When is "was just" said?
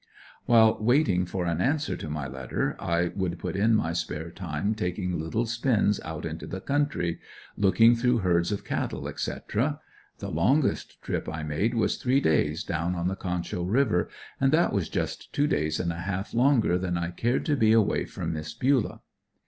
14.73-15.31